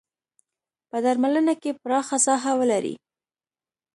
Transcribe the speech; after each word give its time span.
په 0.89 0.97
درملنه 1.05 1.53
کې 1.61 1.71
پراخه 1.81 2.17
ساحه 2.25 2.51
ولري. 2.59 2.95